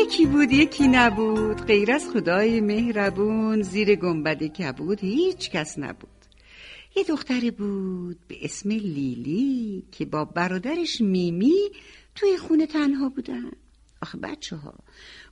یکی 0.00 0.26
بود 0.26 0.52
یکی 0.52 0.88
نبود. 0.88 1.66
غیر 1.66 1.92
از 1.92 2.08
خدای 2.10 2.60
مهربون 2.60 3.62
زیر 3.62 3.94
گنبد 3.94 4.42
کبود 4.42 5.00
هیچ 5.00 5.50
کس 5.50 5.78
نبود. 5.78 6.08
یه 6.96 7.04
دختری 7.04 7.50
بود 7.50 8.18
به 8.28 8.44
اسم 8.44 8.68
لیلی 8.70 9.84
که 9.92 10.04
با 10.04 10.24
برادرش 10.24 11.00
میمی 11.00 11.70
توی 12.14 12.36
خونه 12.36 12.66
تنها 12.66 13.08
بودن. 13.08 13.50
آخه 14.02 14.18
بچه 14.18 14.56
ها 14.56 14.74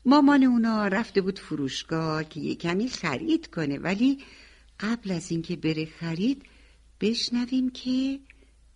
مامان 0.05 0.43
اونا 0.43 0.89
رفته 0.89 1.21
بود 1.21 1.39
فروشگاه 1.39 2.25
که 2.25 2.41
یه 2.41 2.55
کمی 2.55 2.89
خرید 2.89 3.47
کنه 3.47 3.79
ولی 3.79 4.19
قبل 4.81 5.11
از 5.11 5.31
اینکه 5.31 5.57
بره 5.57 5.87
خرید 5.87 6.43
بشنویم 7.01 7.71
که 7.71 8.21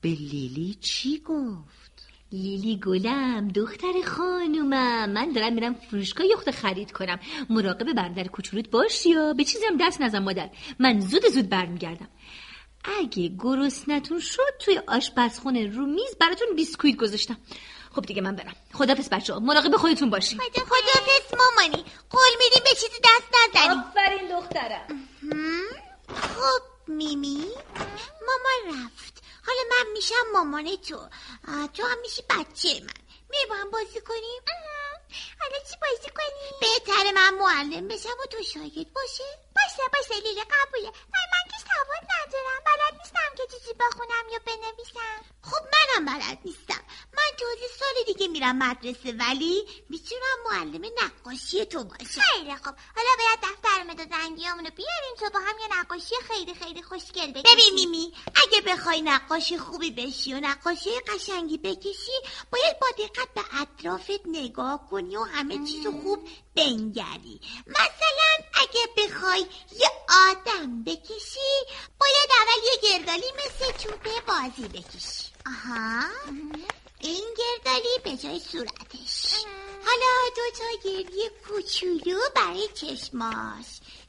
به 0.00 0.08
لیلی 0.08 0.74
چی 0.80 1.18
گفت. 1.18 1.93
لیلی 2.34 2.80
گلم 2.86 3.48
دختر 3.48 3.92
خانومم. 4.06 5.10
من 5.10 5.32
دارم 5.32 5.52
میرم 5.52 5.74
فروشگاه 5.74 6.26
یخت 6.26 6.50
خرید 6.50 6.92
کنم. 6.92 7.20
مراقب 7.50 7.92
برادر 7.92 8.24
کوچولوت 8.24 8.70
باشی 8.70 9.10
یا 9.10 9.32
به 9.32 9.44
چیزی 9.44 9.64
هم 9.64 9.76
دست 9.76 10.00
نزن 10.00 10.18
مادر. 10.18 10.50
من 10.78 11.00
زود 11.00 11.26
زود 11.28 11.48
برمیگردم. 11.48 12.08
اگه 12.84 13.30
نتون 13.88 14.20
شد 14.20 14.42
توی 14.60 14.80
آشپزخونه 14.86 15.66
رو 15.76 15.86
میز 15.86 16.16
براتون 16.20 16.48
بیسکویت 16.56 16.96
گذاشتم. 16.96 17.36
خب 17.90 18.02
دیگه 18.02 18.22
من 18.22 18.36
برم. 18.36 18.54
خدافظ 18.72 19.08
بچه 19.08 19.32
ها. 19.32 19.40
مراقب 19.40 19.76
خودتون 19.76 20.10
باشین. 20.10 20.38
خدافظ 20.38 21.34
مامانی. 21.38 21.84
قول 22.10 22.30
میدیم 22.38 22.62
به 22.64 22.70
چیزی 22.70 22.98
دست 23.04 23.56
نزنیم. 23.56 23.80
آفرین 23.80 24.40
دخترم. 24.40 24.86
خب 26.08 26.92
میمی. 26.92 27.44
مامان 28.26 28.84
رفت. 28.84 29.03
من 29.84 29.92
میشم 29.92 30.14
مامان 30.32 30.76
تو. 30.76 31.08
تو 31.74 31.86
هم 31.86 31.98
میشی 32.02 32.22
بچه 32.22 32.80
من. 32.80 33.04
می 33.30 33.38
با 33.48 33.54
هم 33.54 33.70
بازی 33.70 34.00
کنیم؟ 34.00 34.42
حالا 35.40 35.58
چی 35.70 35.76
بازی 35.82 36.10
کنیم؟ 36.16 36.60
بهتره 36.60 37.12
من 37.12 37.34
معلم 37.34 37.88
بشم 37.88 38.16
و 38.24 38.26
تو 38.26 38.42
شاگرد 38.42 38.92
باشه. 38.92 39.24
باشه 39.56 39.82
باشه 39.92 40.20
لیلی 40.20 40.40
قبوله. 40.40 40.92
من 41.12 41.44
که 41.50 41.56
سواد 41.58 42.04
ندارم. 42.14 42.60
بلد 42.66 43.00
نیستم 43.00 43.34
که 43.36 43.42
چیزی 43.56 43.74
بخونم 43.74 44.24
یا 44.32 44.38
بنویسم. 44.46 45.24
خب 45.42 45.62
منم 45.74 46.04
بلد 46.04 46.38
نیستم. 46.44 46.82
من 47.12 47.36
تازه 47.38 47.68
سال 47.78 48.04
دیگه 48.06 48.28
میرم 48.28 48.58
مدرسه 48.58 49.12
ولی 49.12 49.84
می‌تونم 49.88 50.38
معلم 50.50 50.84
نقاشی 51.02 51.64
تو 51.66 51.84
باشم. 51.84 52.20
خیلی 52.20 52.56
خب 52.56 52.74
حالا 52.96 53.10
باید 53.18 53.40
دفتر 53.74 53.82
مداد 53.82 54.14
رنگیامونو 54.14 54.70
بیاریم 54.70 55.14
تو 55.18 55.30
با 55.34 55.38
هم 55.40 55.54
یه 55.60 55.80
نقاشی 55.80 56.14
خیلی 56.28 56.54
خیلی 56.54 56.82
خوشگل 56.82 57.32
بکشیم. 57.32 57.42
ببین 57.42 57.74
میمی 57.74 58.12
اگه 58.34 58.60
بخوای 58.60 59.02
نقاشی 59.02 59.58
خوبی 59.58 59.90
بشی 59.90 60.34
و 60.34 60.40
نقاشی 60.40 60.90
قشنگی 61.00 61.58
بکشی 61.58 62.12
باید 62.52 62.80
با 62.80 62.86
دقت 62.98 63.28
به 63.34 63.60
اطرافت 63.60 64.26
نگاه 64.26 64.88
کنی 64.90 65.16
و 65.16 65.24
همه 65.24 65.54
چیزو 65.54 65.92
خوب 66.02 66.28
بنگری. 66.54 67.40
مثلا 67.66 68.48
اگه 68.54 68.80
بخوای 68.96 69.46
یه 69.72 69.90
آدم 70.30 70.84
بکشی 70.84 71.54
باید 72.00 72.30
اول 72.40 72.64
یه 72.64 72.98
گردالی 72.98 73.32
مثل 73.46 73.72
توپه 73.72 74.20
بازی 74.26 74.68
بکشی. 74.68 75.24
آها. 75.46 76.04
این 77.00 77.24
گردالی 77.38 77.98
به 78.04 78.16
جای 78.16 78.40
صورتش. 78.40 79.44
حالا 79.86 80.30
دو 80.36 80.42
تا 80.58 80.88
گردی 80.88 81.30
کوچولو 81.48 82.20
برای 82.36 82.68
چشماش. 82.74 83.66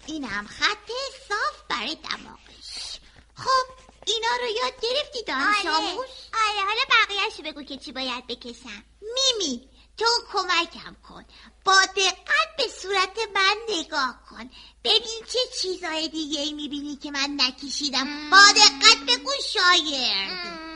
اینم 0.07 0.47
خط 0.47 0.91
صاف 1.27 1.61
برای 1.69 1.95
دماغش. 1.95 2.99
خب 3.35 3.73
اینا 4.07 4.35
رو 4.41 4.47
یاد 4.47 4.73
گرفتی 4.81 5.23
دانش 5.23 5.65
آره. 5.65 5.97
آره 6.33 6.61
حالا 6.65 6.81
بقیهش 6.89 7.41
بگو 7.45 7.63
که 7.63 7.77
چی 7.77 7.91
باید 7.91 8.27
بکشم. 8.27 8.83
میمی 9.01 9.69
تو 9.97 10.05
کمکم 10.33 10.95
کن. 11.09 11.25
با 11.65 11.81
دقت 11.95 12.55
به 12.57 12.67
صورت 12.81 13.17
من 13.35 13.55
نگاه 13.69 14.19
کن. 14.29 14.49
ببین 14.83 15.25
چه 15.33 15.39
چیزهای 15.61 16.07
دیگه 16.07 16.41
ای 16.41 16.53
می‌بینی 16.53 16.95
که 16.95 17.11
من 17.11 17.37
نکشیدم. 17.37 18.29
با 18.29 18.51
دقت 18.55 18.97
بگو 19.07 19.31
شاید 19.53 20.74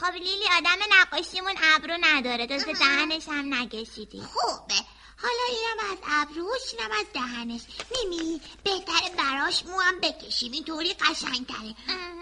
خب 0.00 0.14
لیلی 0.14 0.44
آدم 0.58 0.78
نقاشیمون 1.00 1.54
ابرو 1.62 1.96
نداره. 2.00 2.46
دوست 2.46 2.66
دهنش 2.66 3.28
هم 3.28 3.54
نکشیدی. 3.54 4.20
خوبه. 4.20 4.74
حالا 5.22 5.44
اینم 5.48 5.92
از 5.92 5.98
ابروش 6.12 6.60
اینم 6.72 6.90
از 7.00 7.06
دهنش. 7.14 7.60
میمی 7.90 8.40
بهتره 8.64 9.10
براش 9.18 9.64
مو 9.66 9.80
هم 9.80 10.00
بکشیم. 10.00 10.52
اینطوری 10.52 10.94
قشنگتره. 10.94 11.74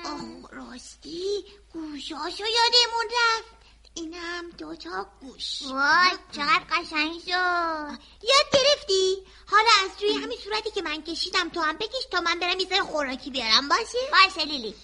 اوه 0.05 0.51
راستی. 0.53 1.45
گوشاشو 1.73 2.45
یادمون 2.45 3.07
رفت. 3.11 3.55
اینم 3.95 4.51
دوتا 4.59 5.07
گوش. 5.21 5.63
وای 5.63 6.19
چقدر 6.33 6.65
قشنگ 6.71 7.21
شد. 7.21 7.99
یاد 8.23 8.47
گرفتی؟ 8.53 9.27
حالا 9.47 9.71
از 9.85 10.03
روی 10.03 10.13
همین 10.13 10.39
صورتی 10.45 10.71
که 10.71 10.83
من 10.83 11.03
کشیدم 11.03 11.49
تو 11.49 11.61
هم 11.61 11.77
بکش 11.77 12.07
تا 12.11 12.21
من 12.21 12.39
برم 12.41 12.61
یه 12.61 12.83
خوراکی 12.83 13.31
بیارم. 13.31 13.69
باشه؟ 13.69 13.99
باشه 14.13 14.47
لیلی. 14.47 14.75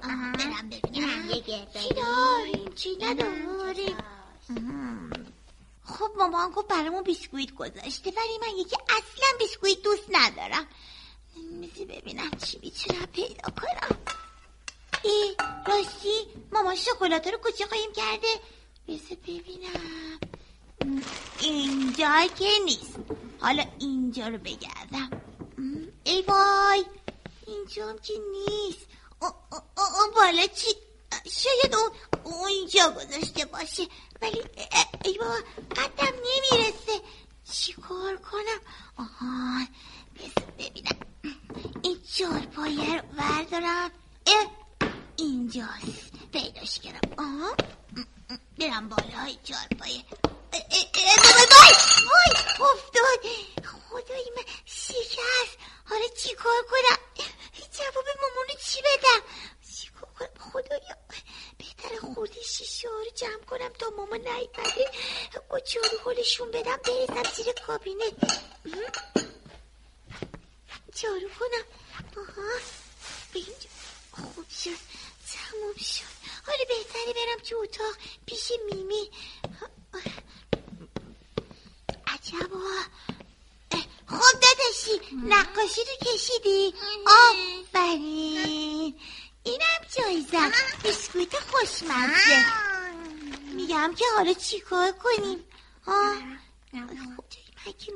برم 0.00 0.32
ببینیم 0.32 0.89
یه 0.89 0.89
چی 1.50 1.88
داریم 1.94 2.74
چی 2.74 2.96
نداریم 3.00 3.96
خب 5.84 6.10
مامان 6.18 6.50
گفت 6.50 6.68
برامون 6.68 7.02
بیسکویت 7.02 7.54
گذاشته 7.54 8.12
ولی 8.16 8.38
من 8.40 8.58
یکی 8.58 8.76
اصلا 8.88 9.38
بیسکویت 9.38 9.82
دوست 9.82 10.02
ندارم. 10.08 10.66
میزی 11.36 11.84
ببینم 11.84 12.30
چی 12.30 12.58
می‌تونم 12.62 13.06
پیدا 13.06 13.50
کنم. 13.60 13.98
ای 15.04 15.36
راستی 15.66 16.26
مامان 16.52 16.76
شکلات 16.76 17.26
رو 17.26 17.38
کجا 17.44 17.66
قایم 17.66 17.92
کرده. 17.92 18.28
بذار 18.88 19.18
ببینم. 19.22 20.20
اینجا 21.40 22.26
که 22.38 22.50
نیست. 22.64 22.94
حالا 23.40 23.64
اینجا 23.78 24.28
رو 24.28 24.38
بگردم. 24.38 25.10
ای 26.04 26.22
وای 26.22 26.84
اینجا 27.46 27.88
هم 27.88 27.98
که 27.98 28.14
نیست. 28.32 28.86
اون 29.20 30.10
بالا 30.14 30.46
چی؟ 30.46 30.89
شاید 31.24 31.74
اون 32.24 32.48
اینجا 32.48 32.90
گذاشته 32.90 33.44
باشه 33.44 33.86
ولی 34.22 34.42
ای 35.04 35.18
بابا 35.18 35.36
قدم 35.76 36.14
نمی‌رسه 36.16 37.00
چی 37.52 37.72
کار 37.72 38.16
کنم 38.16 38.60
آها 38.98 39.66
بذار 40.16 40.50
ببینم 40.58 40.96
این 41.82 42.02
چهار 42.14 42.40
پایه 42.40 42.96
رو 42.96 43.02
بردارم 43.18 43.90
اینجاست 45.16 46.12
پیداش 46.32 46.78
کردم 46.78 47.14
آها 47.18 47.56
برم 48.58 48.88
بالای 48.88 49.36
چهار 49.44 49.66
پایه 49.78 50.04
وای 52.06 52.32
افتاد 52.70 53.32
خدای 53.90 54.30
من 54.36 54.42
شکست 54.64 55.58
حالا 55.84 56.08
چی 56.22 56.34
کار 56.34 56.62
کنم 56.70 56.98
جواب 57.72 58.04
مامانو 58.22 58.54
چی 58.66 58.78
بدم 58.82 59.22
چی 59.76 59.88
کار 59.88 60.28
کنم 60.28 60.50
خدایا 60.50 60.96
بهتر 61.58 62.14
خورده 62.14 62.42
شیشه 62.42 62.88
ها 62.88 62.94
رو 62.94 63.10
جمع 63.14 63.44
کنم 63.46 63.72
تا 63.78 63.90
ماما 63.96 64.16
نیپده 64.16 64.90
با 65.70 65.82
چارو 65.82 65.98
حالشون 66.04 66.50
بدم 66.50 66.76
برسم 66.76 67.32
زیر 67.36 67.52
کابینت 67.66 68.40
چارو 70.94 71.28
کنم 71.38 71.64
آها. 72.16 72.48
به 73.32 73.38
اینجا 73.38 73.70
خوب 74.10 74.48
شد. 74.48 74.80
تموم 75.32 75.74
شد. 75.76 76.04
حالا 76.46 76.64
بهتره 76.68 77.12
برم 77.12 77.44
تو 77.44 77.56
اتاق 77.56 77.94
پیش 78.26 78.52
میمی. 78.72 79.10
عجبا. 82.06 82.70
خب 84.06 84.40
داداشی 84.40 85.16
نقاشی 85.24 85.80
رو 85.80 86.12
کشیدی؟ 86.12 86.74
آفرین. 87.06 89.00
اینم 89.42 89.80
جایزم 89.96 90.52
بیسکویت 90.82 91.34
خوشمزه. 91.40 92.44
میگم 93.54 93.94
که 93.98 94.04
حالا 94.16 94.34
چیکار 94.34 94.92
کنیم؟ 94.92 95.44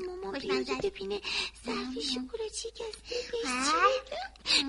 مامان 0.06 0.38
بیاد 0.38 0.87
ببینه 0.87 1.20
ظرف 1.67 1.99
شکلاتی 1.99 2.69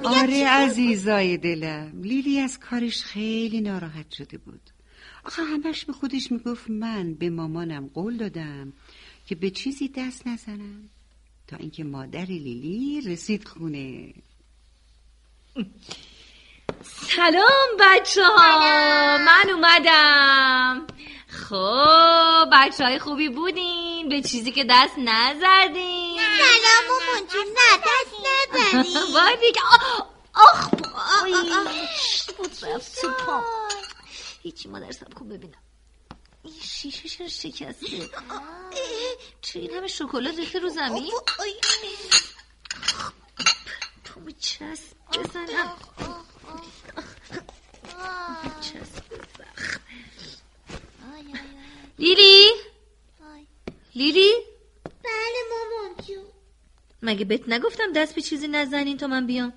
آره 0.03 0.47
عزیزای 0.47 1.37
دلم. 1.37 2.01
لیلی 2.01 2.39
از 2.39 2.59
کارش 2.59 3.03
خیلی 3.03 3.61
ناراحت 3.61 4.11
شده 4.11 4.37
بود. 4.37 4.61
آخه 5.23 5.43
همش 5.43 5.85
به 5.85 5.93
خودش 5.93 6.31
می‌گفت 6.31 6.69
من 6.69 7.13
به 7.13 7.29
مامانم 7.29 7.89
قول 7.93 8.17
دادم 8.17 8.73
که 9.27 9.35
به 9.35 9.49
چیزی 9.49 9.87
دست 9.87 10.27
نزنم 10.27 10.89
تا 11.47 11.57
اینکه 11.57 11.83
مادر 11.83 12.25
لیلی 12.25 13.01
رسید 13.01 13.47
خونه. 13.47 14.13
سلام 16.83 17.69
بچه 17.79 18.23
ها 18.23 19.17
من 19.17 19.49
اومدم. 19.49 20.87
خب. 21.27 22.24
بچه 22.51 22.83
های 22.83 22.99
خوبی 22.99 23.29
بودین. 23.29 24.09
به 24.09 24.21
چیزی 24.21 24.51
که 24.51 24.65
دست 24.69 24.97
نزدین. 24.97 26.19
سلام 26.19 26.85
مامان 26.89 27.27
جون 27.27 27.45
نه 27.45 27.77
دست 27.77 28.13
نزدین. 28.53 29.01
وای 29.13 29.37
دیگه 29.37 29.61
آخ 30.33 30.69
بود 32.37 32.51
رفت 32.65 33.01
تو 33.01 33.11
پام 33.11 33.43
هیچی 34.41 34.69
مادر 34.69 34.91
سب 34.91 35.13
خوب 35.17 35.33
ببینم. 35.33 35.61
این 36.43 36.53
شیشه 36.61 37.09
چرا 37.09 37.27
شکسته؟ 37.27 38.09
چی 39.41 39.59
این 39.59 39.73
همه 39.73 39.87
شکلات 39.87 40.37
ریخته 40.37 40.59
رو 40.59 40.69
زمین؟ 40.69 41.11
تو 44.03 44.31
چسب 44.39 44.95
بزنم. 45.13 45.77
چسب 48.61 49.03
لیلی؟ 51.99 52.51
لیلی؟ 53.95 54.31
بله 55.03 55.39
مامان 55.51 56.05
جون. 56.07 56.25
مگه 57.01 57.25
بهت 57.25 57.49
نگفتم 57.49 57.93
دست 57.93 58.15
به 58.15 58.21
چیزی 58.21 58.47
نزنین 58.47 58.97
تا 58.97 59.07
من 59.07 59.27
بیام؟ 59.27 59.53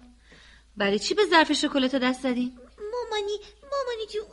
برای 0.76 0.98
چی 0.98 1.14
به 1.14 1.24
ظرف 1.30 1.52
شکلات 1.52 1.94
دست 1.94 2.22
زدین 2.22 2.58
مامانی 2.92 3.38
مامانی 3.62 4.06
جون 4.12 4.24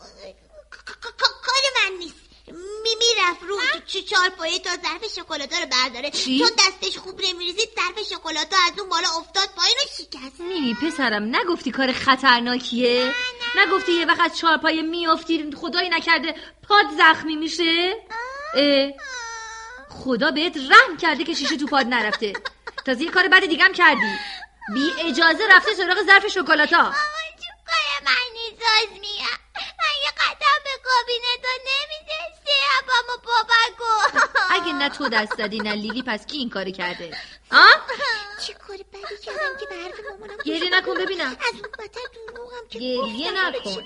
کار 1.17 1.63
من 1.75 1.97
نیست. 1.99 2.24
میمی 2.85 3.11
رفت 3.29 3.43
رو 3.43 3.59
چه 3.87 4.01
چهار 4.01 4.29
پایه 4.29 4.59
تا 4.59 4.69
ظرف 4.69 5.11
شکلاتا 5.11 5.59
رو 5.59 5.65
برداره. 5.71 6.09
چی؟ 6.11 6.39
چون 6.39 6.49
دستش 6.59 6.97
خوب 6.97 7.21
نمیریزید 7.23 7.69
ظرف 7.75 8.05
شکلاتا 8.05 8.57
از 8.71 8.79
اون 8.79 8.89
بالا 8.89 9.07
افتاد 9.19 9.49
پایین 9.55 9.75
و 9.77 10.03
شکست. 10.03 10.39
میمی 10.39 10.73
پسرم 10.73 11.35
نگفتی 11.35 11.71
کار 11.71 11.91
خطرناکیه؟ 11.91 13.13
نگفتی 13.57 13.91
یه 13.91 14.05
وقت 14.05 14.19
از 14.19 14.37
چهارپایه 14.37 14.81
میافتی 14.81 15.51
خدایی 15.61 15.89
نکرده 15.89 16.35
پاد 16.69 16.85
زخمی 16.97 17.35
میشه؟ 17.35 17.93
اه، 18.55 18.91
خدا 19.89 20.31
بهت 20.31 20.57
رحم 20.57 20.97
کرده 20.97 21.23
که 21.23 21.33
شیشه 21.33 21.57
تو 21.57 21.65
پاد 21.65 21.85
نرفته. 21.85 22.33
تازه 22.85 23.03
یه 23.03 23.11
کار 23.11 23.27
بد 23.27 23.45
دیگم 23.45 23.71
کردی. 23.73 24.15
بی 24.73 24.91
اجازه 24.99 25.43
رفته 25.51 25.73
سراغ 25.73 26.03
ظرف 26.05 26.27
شکلاتا. 26.27 26.93
اگه 34.65 34.73
نه 34.73 34.89
تو 34.89 35.09
دست 35.09 35.37
زدی 35.37 35.59
نه 35.59 35.75
لیلی 35.75 36.03
پس 36.07 36.25
کی 36.25 36.37
این 36.37 36.49
کارو 36.49 36.71
کرده؟ 36.71 37.17
آ 37.51 37.57
چه 38.47 38.53
کاری 38.53 38.85
بدی 38.93 39.17
کردم 39.25 39.59
که 39.59 39.65
به 39.69 39.75
حرف 39.75 39.99
مامانم 40.09 40.37
گریه 40.45 40.77
نکن 40.77 40.93
ببینم. 40.93 41.27
از 41.27 41.53
اون 41.53 41.71
بدتر 41.79 41.99
دروغم 42.27 42.67
که 42.69 42.79
گریه 42.79 43.31
نکن. 43.31 43.83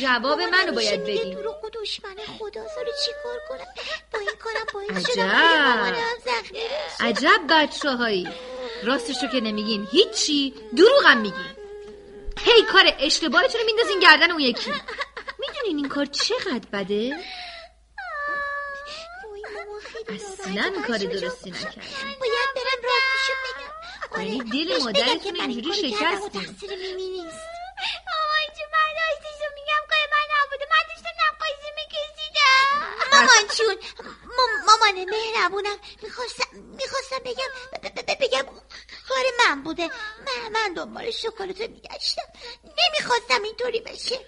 جواب 0.00 0.40
منو 0.40 0.72
باید 0.72 1.02
بدی. 1.02 1.34
دروغ 1.34 1.64
و 1.64 1.70
دشمن 1.74 2.16
خداست 2.38 2.76
حالا 2.76 2.90
چیکار 3.06 3.38
کنم؟ 3.48 3.66
با 4.12 4.18
این 4.18 4.30
کارم 4.38 4.66
باعث 4.74 5.04
عجب. 5.04 5.12
شدم 5.12 5.26
مامانم 5.26 5.96
زخمی. 6.24 6.60
عجب 7.00 7.40
بچه 7.50 7.90
هایی 7.90 8.28
راستشو 8.84 9.26
که 9.26 9.40
نمیگین. 9.40 9.88
هیچی. 9.90 10.54
دروغم 10.76 11.18
میگین. 11.18 11.46
هی 12.44 12.62
کار 12.62 12.94
اشتباهتون 12.98 13.60
رو 13.60 13.66
میندازین 13.66 14.00
گردن 14.00 14.30
اون 14.30 14.40
یکی؟ 14.40 14.72
می‌دونین 15.38 15.76
این 15.76 15.88
کار 15.88 16.06
چقدر 16.06 16.68
بده؟ 16.72 17.18
اصلا 20.08 20.52
ناراحته. 20.52 20.82
کار 20.86 20.98
بچه‌ها 20.98 21.12
درستی 21.12 21.50
جان. 21.50 21.60
نکردی. 21.60 21.80
باید 22.20 22.48
برم 22.56 22.80
راستشو 22.90 23.34
بگم 23.44 23.72
آره، 24.16 24.24
یعنی 24.24 24.64
دل 24.64 24.78
مادرتون 24.84 25.32
بگم 25.32 25.48
اینجوری 25.48 25.90
شکستین. 25.92 26.42
تقصیر 26.42 26.70
میمی 26.76 27.08
نیست 27.08 27.46
مامان 28.08 28.56
من 28.72 28.90
راستشو 29.00 29.48
میگم 29.54 29.82
کار 29.90 30.04
من 30.12 30.24
نبوده 30.34 30.64
من 30.70 30.82
داشتم 30.88 31.14
نقاشی 31.24 31.70
میکشیدم 31.78 32.68
مامان 33.12 33.44
مام- 34.36 34.64
مامان 34.66 35.10
مهربونم 35.10 35.78
می‌خواستم 36.02 36.44
می‌خواستم 36.52 37.18
بگم 37.18 37.50
بگم 38.20 38.44
کار 39.08 39.24
من 39.38 39.62
بوده 39.62 39.86
من 40.26 40.52
من 40.52 40.74
دنبال 40.74 41.10
شکلات 41.10 41.60
میگشتم 41.60 42.22
نمی‌خواستم 42.64 43.42
اینطوری 43.42 43.80
بشه 43.80 44.20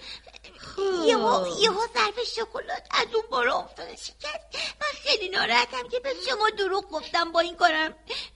یهو 1.06 1.46
یهو 1.61 1.81
ظرف 1.94 2.25
شکلات 2.26 2.82
از 2.90 3.14
اون 3.14 3.25
بالا 3.31 3.58
افتاده 3.58 3.96
شکست 3.96 4.55
من 4.81 5.00
خیلی 5.02 5.28
ناراحتم 5.28 5.88
که 5.88 6.00
به 6.00 6.14
شما 6.28 6.50
دروغ 6.50 6.88
گفتم 6.88 7.32
با 7.32 7.40
این 7.40 7.56
کارم 7.56 7.94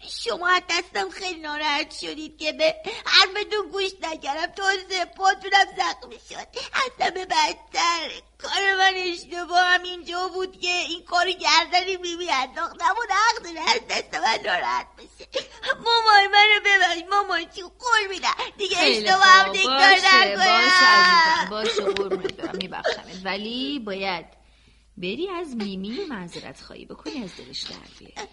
شما 0.08 0.48
از 0.48 0.62
دستم 0.70 1.10
خیلی 1.10 1.40
ناراحت 1.40 1.94
شدید 1.94 2.38
که 2.38 2.52
به 2.52 2.74
حرفتون 3.04 3.68
گوش 3.72 3.90
نکردم 4.02 4.52
تازه 4.52 5.04
پاتونم 5.04 5.66
زخمی 5.76 6.18
شد 6.28 6.58
از 6.72 7.06
همه 7.06 7.26
بدتر 7.26 8.10
کار 8.42 8.74
من 8.78 8.92
اشتباه 8.96 9.64
هم 9.64 9.82
اینجا 9.82 10.28
بود 10.28 10.60
که 10.60 10.68
این 10.68 11.04
کارو 11.04 11.30
گردن 11.30 11.96
میمی 12.02 12.30
انداختم 12.30 12.94
و 12.98 13.04
نقدر 13.10 13.60
از 13.74 13.80
دست 13.90 14.14
من 14.14 14.38
ناراحت 14.44 14.86
بشه 14.96 15.48
مامان 15.84 16.26
منو 16.32 16.60
ببخش. 16.64 16.98
مامان 17.10 17.44
چی 17.50 17.62
قول 17.62 18.08
میدم 18.10 18.30
دیگه 18.58 18.76
اشتباه 18.78 19.24
هم. 19.24 19.52
تکرار 19.52 19.78
باشه 19.78 20.36
باشه 20.36 21.10
نکنم 21.10 21.50
باشه 21.50 21.82
قربونت 21.82 22.34
برم. 22.34 22.56
میبخشمت 22.56 23.20
ولی 23.24 23.78
باید 23.78 24.26
بری 24.96 25.28
از 25.30 25.56
میمی 25.56 26.04
معذرت 26.04 26.60
خواهی 26.60 26.84
بکنی 26.86 27.24
از 27.24 27.36
دلش 27.36 27.62
در 27.62 27.76
بیاری. 27.98 28.28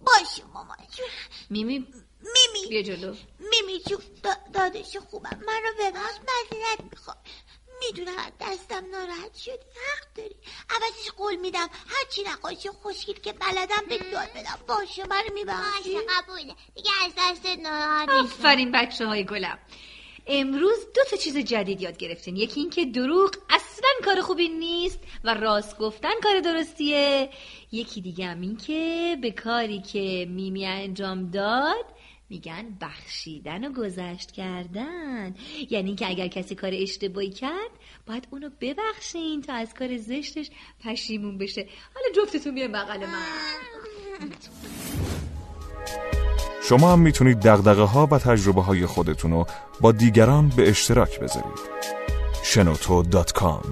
باشه 0.00 0.44
مامان 0.54 0.76
جون. 0.96 1.06
میمی 1.50 1.78
میمی. 2.20 2.68
بیا 2.68 2.82
جلو. 2.82 3.14
میمی 3.38 3.78
جون 3.88 4.00
دا- 4.24 4.50
دادش 4.52 4.96
خوبم. 5.10 5.40
منو 5.46 5.72
ببخش 5.90 6.14
مذرت 6.20 6.80
می‌خوام. 6.90 7.16
می‌دونم 7.86 8.32
دستم 8.40 8.84
ناراحت 8.92 9.36
شدی 9.36 9.52
حق 9.52 10.14
داری. 10.16 10.36
عوضش 10.70 11.10
قول 11.16 11.36
میدم. 11.36 11.68
هرچی 11.88 12.22
نقاشی 12.22 12.68
خوشگل 12.68 13.12
که 13.12 13.32
بلدم 13.32 13.86
به 13.88 13.94
یاد 13.94 14.32
بدم. 14.34 14.58
باشه 14.68 15.06
منو 15.06 15.34
میبخشی. 15.34 15.98
قبوله. 15.98 16.54
دیگه 16.74 16.90
از 17.04 17.12
دست 17.18 17.46
ناراحت 17.46 18.08
آفرین 18.08 18.72
بچه 18.72 19.06
های 19.06 19.24
گلم. 19.24 19.58
امروز 20.26 20.78
دو 20.94 21.00
تا 21.10 21.16
چیز 21.16 21.36
جدید 21.38 21.80
یاد 21.80 21.96
گرفتین. 21.96 22.36
یکی 22.36 22.60
اینکه 22.60 22.84
دروغ 22.84 23.30
اصلا 23.50 23.88
کار 24.04 24.20
خوبی 24.20 24.48
نیست 24.48 24.98
و 25.24 25.34
راست 25.34 25.78
گفتن 25.78 26.20
کار 26.22 26.40
درستیه. 26.40 27.30
یکی 27.72 28.00
دیگه 28.00 28.26
هم 28.26 28.40
این 28.40 28.56
که 28.56 29.16
به 29.22 29.30
کاری 29.30 29.82
که 29.82 30.26
میمی 30.30 30.66
انجام 30.66 31.30
داد 31.30 31.84
میگن 32.32 32.64
بخشیدن 32.80 33.64
و 33.64 33.72
گذشت 33.72 34.30
کردن. 34.30 35.34
یعنی 35.70 35.86
اینکه 35.86 36.08
اگر 36.08 36.28
کسی 36.28 36.54
کار 36.54 36.70
اشتباهی 36.74 37.30
کرد 37.30 37.70
باید 38.06 38.28
اونو 38.30 38.50
ببخشین 38.60 39.42
تا 39.42 39.54
از 39.54 39.74
کار 39.74 39.96
زشتش 39.96 40.50
پشیمون 40.84 41.38
بشه. 41.38 41.66
حالا 41.94 42.06
جفتتون 42.16 42.54
بیاین 42.54 42.72
بغل 42.72 43.00
من. 43.06 44.30
شما 46.68 46.92
هم 46.92 46.98
می‌تونید 46.98 47.38
دغدغه 47.40 47.82
ها 47.82 48.06
و 48.06 48.18
تجربه 48.18 48.62
های 48.62 48.86
خودتون 48.86 49.30
رو 49.30 49.46
با 49.80 49.92
دیگران 49.92 50.48
به 50.48 50.68
اشتراک 50.68 51.20
بذارید. 51.20 51.58
شنوتو 52.44 53.02
دات 53.02 53.32
کام. 53.32 53.62